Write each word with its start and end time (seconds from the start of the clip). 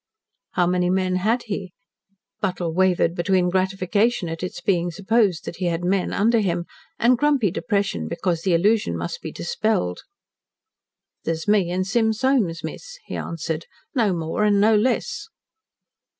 "How 0.53 0.65
many 0.65 0.89
men 0.89 1.17
had 1.17 1.43
he?" 1.43 1.73
Buttle 2.39 2.73
wavered 2.73 3.13
between 3.13 3.51
gratification 3.51 4.29
at 4.29 4.41
its 4.41 4.59
being 4.59 4.89
supposed 4.89 5.45
that 5.45 5.57
he 5.57 5.65
had 5.65 5.83
"men" 5.85 6.11
under 6.11 6.39
him 6.39 6.65
and 6.97 7.15
grumpy 7.19 7.51
depression 7.51 8.07
because 8.07 8.41
the 8.41 8.55
illusion 8.55 8.97
must 8.97 9.21
be 9.21 9.31
dispelled. 9.31 9.99
"There's 11.23 11.47
me 11.47 11.69
and 11.69 11.85
Sim 11.85 12.13
Soames, 12.13 12.63
miss," 12.63 12.97
he 13.05 13.15
answered. 13.15 13.67
"No 13.93 14.11
more, 14.11 14.43
an' 14.43 14.59
no 14.59 14.75
less." 14.75 15.27